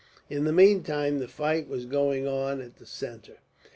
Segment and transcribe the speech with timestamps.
[0.31, 3.37] In the meantime, the fight was going on at the centre.